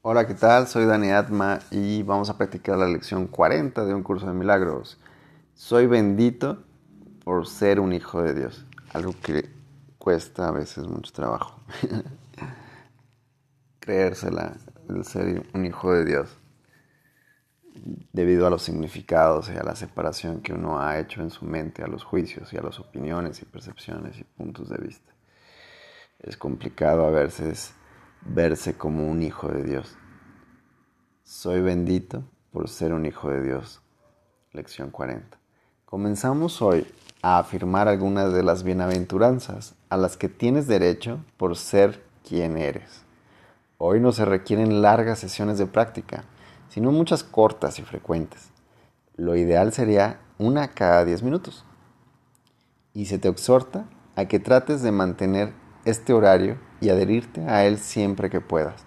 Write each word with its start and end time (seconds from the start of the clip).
Hola, 0.00 0.28
¿qué 0.28 0.34
tal? 0.34 0.68
Soy 0.68 0.86
Dani 0.86 1.10
Atma 1.10 1.58
y 1.72 2.04
vamos 2.04 2.30
a 2.30 2.38
practicar 2.38 2.78
la 2.78 2.86
lección 2.86 3.26
40 3.26 3.84
de 3.84 3.94
un 3.94 4.04
curso 4.04 4.28
de 4.28 4.32
milagros. 4.32 4.96
Soy 5.54 5.88
bendito 5.88 6.62
por 7.24 7.48
ser 7.48 7.80
un 7.80 7.92
hijo 7.92 8.22
de 8.22 8.32
Dios. 8.32 8.64
Algo 8.92 9.12
que 9.20 9.50
cuesta 9.98 10.46
a 10.46 10.50
veces 10.52 10.86
mucho 10.86 11.12
trabajo. 11.12 11.60
Creérsela, 13.80 14.56
el 14.88 15.04
ser 15.04 15.44
un 15.52 15.66
hijo 15.66 15.92
de 15.92 16.04
Dios. 16.04 16.38
Debido 18.12 18.46
a 18.46 18.50
los 18.50 18.62
significados 18.62 19.50
y 19.50 19.56
a 19.56 19.64
la 19.64 19.74
separación 19.74 20.42
que 20.42 20.52
uno 20.52 20.80
ha 20.80 21.00
hecho 21.00 21.22
en 21.22 21.30
su 21.30 21.44
mente, 21.44 21.82
a 21.82 21.88
los 21.88 22.04
juicios 22.04 22.52
y 22.52 22.56
a 22.56 22.62
las 22.62 22.78
opiniones 22.78 23.42
y 23.42 23.46
percepciones 23.46 24.16
y 24.16 24.22
puntos 24.22 24.68
de 24.68 24.78
vista. 24.78 25.12
Es 26.20 26.36
complicado 26.36 27.04
a 27.04 27.10
veces 27.10 27.74
verse 28.22 28.74
como 28.74 29.08
un 29.08 29.22
hijo 29.22 29.48
de 29.48 29.64
Dios. 29.64 29.96
Soy 31.24 31.60
bendito 31.60 32.24
por 32.52 32.68
ser 32.68 32.92
un 32.92 33.06
hijo 33.06 33.30
de 33.30 33.42
Dios. 33.42 33.80
Lección 34.52 34.90
40. 34.90 35.38
Comenzamos 35.84 36.60
hoy 36.62 36.86
a 37.22 37.38
afirmar 37.38 37.88
algunas 37.88 38.32
de 38.32 38.42
las 38.42 38.62
bienaventuranzas 38.62 39.74
a 39.88 39.96
las 39.96 40.16
que 40.16 40.28
tienes 40.28 40.66
derecho 40.66 41.20
por 41.36 41.56
ser 41.56 42.02
quien 42.26 42.58
eres. 42.58 43.04
Hoy 43.78 44.00
no 44.00 44.12
se 44.12 44.24
requieren 44.24 44.82
largas 44.82 45.18
sesiones 45.18 45.58
de 45.58 45.66
práctica, 45.66 46.24
sino 46.68 46.92
muchas 46.92 47.24
cortas 47.24 47.78
y 47.78 47.82
frecuentes. 47.82 48.50
Lo 49.16 49.36
ideal 49.36 49.72
sería 49.72 50.20
una 50.38 50.68
cada 50.68 51.04
10 51.04 51.22
minutos. 51.22 51.64
Y 52.92 53.06
se 53.06 53.18
te 53.18 53.28
exhorta 53.28 53.86
a 54.16 54.26
que 54.26 54.40
trates 54.40 54.82
de 54.82 54.92
mantener 54.92 55.52
este 55.84 56.12
horario 56.12 56.58
y 56.80 56.90
adherirte 56.90 57.48
a 57.48 57.64
él 57.64 57.78
siempre 57.78 58.30
que 58.30 58.40
puedas. 58.40 58.84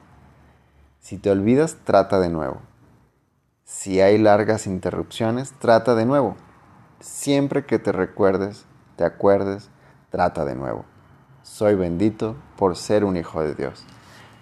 Si 1.00 1.18
te 1.18 1.32
olvidas, 1.32 1.78
trata 1.84 2.20
de 2.20 2.30
nuevo. 2.30 2.62
Si 3.64 4.02
hay 4.02 4.18
largas 4.18 4.68
interrupciones, 4.68 5.54
trata 5.60 5.96
de 5.96 6.06
nuevo. 6.06 6.36
Siempre 7.00 7.66
que 7.66 7.80
te 7.80 7.92
recuerdes, 7.92 8.66
te 8.96 9.04
acuerdes, 9.04 9.70
trata 10.10 10.46
de 10.46 10.56
nuevo. 10.56 10.86
Soy 11.42 11.76
bendito 11.76 12.36
por 12.58 12.76
ser 12.76 13.04
un 13.04 13.18
hijo 13.18 13.42
de 13.42 13.56
Dios. 13.56 13.84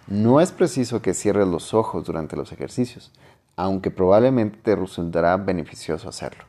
No 0.08 0.42
es 0.42 0.52
preciso 0.52 1.02
que 1.02 1.14
cierres 1.14 1.48
los 1.48 1.74
ojos 1.74 2.04
durante 2.06 2.36
los 2.36 2.52
ejercicios, 2.52 3.12
aunque 3.56 3.92
probablemente 3.92 4.60
te 4.62 4.76
resultará 4.76 5.38
beneficioso 5.38 6.10
hacerlo. 6.10 6.46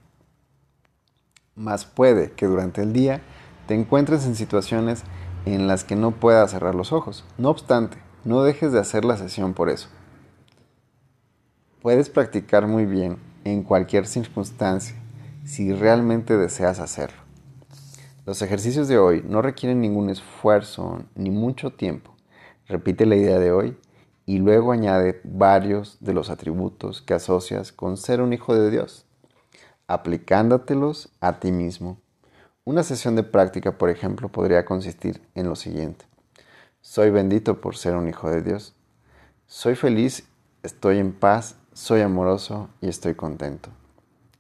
Más 1.55 1.85
puede 1.85 2.33
que 2.33 2.47
durante 2.47 2.83
el 2.83 2.93
día 2.93 3.21
te 3.67 3.75
encuentres 3.75 4.25
en 4.25 4.35
situaciones 4.35 5.05
en 5.45 5.67
las 5.67 5.85
que 5.85 5.97
no 5.97 6.13
puedas 6.13 6.51
cerrar 6.51 6.75
los 6.75 6.93
ojos. 6.93 7.25
No 7.39 7.51
obstante, 7.51 7.99
no 8.25 8.43
dejes 8.43 8.73
de 8.73 8.79
hacer 8.79 9.05
la 9.05 9.17
sesión 9.17 9.55
por 9.55 9.71
eso. 9.71 9.89
Puedes 11.81 12.11
practicar 12.11 12.67
muy 12.67 12.85
bien 12.85 13.19
en 13.45 13.63
cualquier 13.63 14.07
circunstancia 14.07 14.97
si 15.45 15.73
realmente 15.73 16.37
deseas 16.37 16.79
hacerlo. 16.79 17.19
Los 18.27 18.43
ejercicios 18.43 18.87
de 18.87 18.99
hoy 18.99 19.25
no 19.27 19.41
requieren 19.41 19.81
ningún 19.81 20.11
esfuerzo 20.11 21.05
ni 21.15 21.31
mucho 21.31 21.73
tiempo. 21.73 22.15
Repite 22.69 23.07
la 23.07 23.17
idea 23.17 23.39
de 23.39 23.51
hoy 23.51 23.77
y 24.27 24.39
luego 24.39 24.73
añade 24.73 25.21
varios 25.25 25.97
de 26.01 26.13
los 26.13 26.31
atributos 26.31 27.03
que 27.03 27.15
asocias 27.15 27.73
con 27.73 27.97
ser 27.97 28.21
un 28.21 28.33
hijo 28.33 28.55
de 28.55 28.71
Dios, 28.71 29.07
aplicándotelos 29.89 31.11
a 31.21 31.41
ti 31.41 31.51
mismo 31.51 31.99
una 32.71 32.85
sesión 32.85 33.17
de 33.17 33.25
práctica, 33.25 33.73
por 33.79 33.91
ejemplo, 33.91 34.29
podría 34.29 34.65
consistir 34.65 35.21
en 35.35 35.49
lo 35.49 35.57
siguiente. 35.57 36.05
Soy 36.81 37.11
bendito 37.11 37.61
por 37.61 37.77
ser 37.77 37.97
un 37.97 38.09
hijo 38.09 38.31
de 38.31 38.43
Dios. 38.43 38.77
Soy 39.49 39.75
feliz, 39.75 40.29
estoy 40.63 40.99
en 40.99 41.13
paz, 41.13 41.57
soy 41.73 42.01
amoroso 42.01 42.69
y 42.81 42.89
estoy 42.89 43.17
contento. 43.17 43.71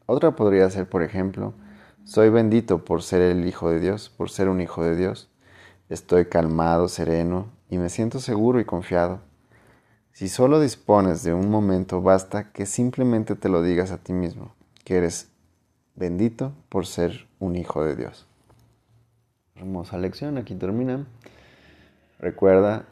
Otra 0.06 0.37
podría 0.37 0.70
ser, 0.70 0.89
por 0.89 1.03
ejemplo, 1.03 1.55
soy 2.05 2.31
bendito 2.31 2.84
por 2.84 3.03
ser 3.03 3.21
el 3.21 3.49
hijo 3.49 3.69
de 3.69 3.81
Dios, 3.81 4.10
por 4.10 4.31
ser 4.31 4.49
un 4.49 4.60
hijo 4.60 4.84
de 4.84 4.94
Dios. 4.94 5.28
Estoy 5.88 6.26
calmado, 6.26 6.87
sereno 6.87 7.49
y 7.69 7.78
me 7.78 7.88
siento 7.88 8.21
seguro 8.21 8.60
y 8.60 8.65
confiado. 8.65 9.22
Si 10.12 10.28
solo 10.28 10.60
dispones 10.60 11.25
de 11.25 11.34
un 11.34 11.50
momento, 11.50 12.00
basta 12.00 12.53
que 12.53 12.65
simplemente 12.65 13.34
te 13.34 13.49
lo 13.49 13.60
digas 13.60 13.91
a 13.91 13.99
ti 13.99 14.12
mismo, 14.12 14.55
que 14.84 14.99
eres 14.99 15.30
bendito 15.95 16.53
por 16.69 16.87
ser 16.87 17.27
un 17.39 17.56
hijo 17.56 17.84
de 17.84 17.97
Dios. 17.97 18.27
Hermosa 19.55 19.99
lección, 19.99 20.39
aquí 20.39 20.55
termina. 20.55 21.06
Recuerda 22.19 22.87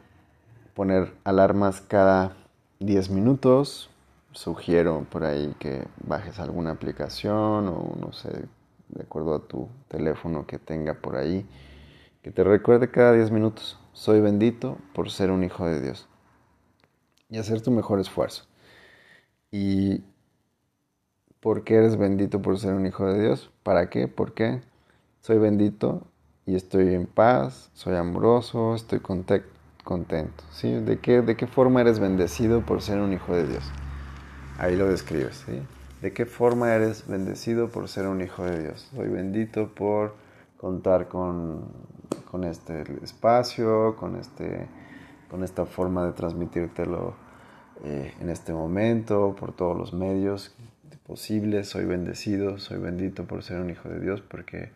poner 0.73 1.13
alarmas 1.23 1.81
cada 1.81 2.35
10 2.79 3.09
minutos. 3.09 3.89
Sugiero 4.31 5.05
por 5.09 5.23
ahí 5.23 5.53
que 5.59 5.87
bajes 6.05 6.39
alguna 6.39 6.71
aplicación 6.71 7.67
o 7.67 7.95
no 7.99 8.13
sé, 8.13 8.29
de 8.89 9.01
acuerdo 9.01 9.35
a 9.35 9.47
tu 9.47 9.67
teléfono 9.87 10.45
que 10.45 10.59
tenga 10.59 10.93
por 10.93 11.15
ahí, 11.15 11.45
que 12.21 12.31
te 12.31 12.43
recuerde 12.43 12.91
cada 12.91 13.13
10 13.13 13.31
minutos. 13.31 13.79
Soy 13.93 14.21
bendito 14.21 14.77
por 14.93 15.09
ser 15.09 15.31
un 15.31 15.43
hijo 15.43 15.65
de 15.65 15.81
Dios. 15.81 16.07
Y 17.29 17.37
hacer 17.37 17.61
tu 17.61 17.71
mejor 17.71 17.99
esfuerzo. 17.99 18.45
Y 19.51 20.03
¿Por 21.39 21.63
qué 21.63 21.75
eres 21.75 21.95
bendito 21.95 22.41
por 22.41 22.59
ser 22.59 22.73
un 22.73 22.85
hijo 22.85 23.05
de 23.05 23.21
Dios? 23.21 23.49
¿Para 23.63 23.89
qué? 23.89 24.09
¿Por 24.09 24.33
qué? 24.33 24.59
Soy 25.21 25.37
bendito 25.37 26.01
y 26.45 26.55
estoy 26.55 26.93
en 26.93 27.05
paz, 27.05 27.71
soy 27.73 27.95
amoroso, 27.95 28.75
estoy 28.75 28.99
contento. 28.99 30.43
¿sí? 30.51 30.69
¿De, 30.73 30.99
qué, 30.99 31.21
¿De 31.21 31.37
qué 31.37 31.47
forma 31.47 31.79
eres 31.79 31.99
bendecido 31.99 32.65
por 32.65 32.81
ser 32.81 32.99
un 32.99 33.13
hijo 33.13 33.33
de 33.33 33.47
Dios? 33.47 33.63
Ahí 34.57 34.75
lo 34.75 34.89
describes. 34.89 35.45
¿sí? 35.45 35.61
¿De 36.01 36.11
qué 36.11 36.25
forma 36.25 36.73
eres 36.73 37.07
bendecido 37.07 37.69
por 37.69 37.87
ser 37.87 38.07
un 38.07 38.21
hijo 38.21 38.43
de 38.43 38.61
Dios? 38.61 38.89
Soy 38.93 39.07
bendito 39.07 39.69
por 39.73 40.15
contar 40.57 41.07
con, 41.07 41.71
con 42.29 42.43
este 42.43 42.83
espacio, 43.01 43.95
con, 43.95 44.17
este, 44.17 44.67
con 45.31 45.45
esta 45.45 45.65
forma 45.65 46.05
de 46.05 46.11
transmitírtelo 46.11 47.13
eh, 47.85 48.13
en 48.19 48.29
este 48.29 48.51
momento, 48.51 49.37
por 49.39 49.53
todos 49.53 49.77
los 49.77 49.93
medios 49.93 50.53
posible. 51.09 51.63
Soy 51.63 51.85
bendecido, 51.85 52.59
soy 52.59 52.77
bendito 52.77 53.25
por 53.25 53.41
ser 53.41 53.59
un 53.59 53.71
hijo 53.71 53.89
de 53.89 53.99
Dios 53.99 54.21
porque 54.21 54.71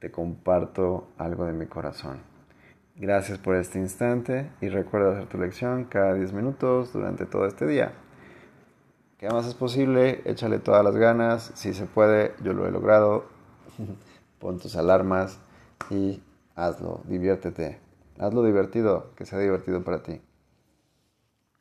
te 0.00 0.10
comparto 0.10 1.08
algo 1.16 1.46
de 1.46 1.54
mi 1.54 1.64
corazón. 1.64 2.18
Gracias 2.96 3.38
por 3.38 3.56
este 3.56 3.78
instante 3.78 4.50
y 4.60 4.68
recuerda 4.68 5.12
hacer 5.12 5.28
tu 5.28 5.38
lección 5.38 5.84
cada 5.84 6.12
10 6.12 6.34
minutos 6.34 6.92
durante 6.92 7.24
todo 7.24 7.46
este 7.46 7.66
día. 7.66 7.92
¿Qué 9.16 9.30
más 9.30 9.46
es 9.46 9.54
posible? 9.54 10.20
Échale 10.26 10.58
todas 10.58 10.84
las 10.84 10.94
ganas. 10.94 11.52
Si 11.54 11.72
se 11.72 11.86
puede, 11.86 12.34
yo 12.44 12.52
lo 12.52 12.66
he 12.66 12.70
logrado. 12.70 13.24
Pon 14.40 14.58
tus 14.58 14.76
alarmas 14.76 15.38
y 15.88 16.20
hazlo, 16.54 17.00
diviértete. 17.08 17.78
Hazlo 18.18 18.44
divertido, 18.44 19.12
que 19.16 19.24
sea 19.24 19.38
divertido 19.38 19.82
para 19.82 20.02
ti. 20.02 20.20